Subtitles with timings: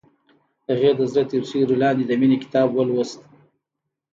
[0.69, 3.21] هغې د زړه تر سیوري لاندې د مینې کتاب ولوست.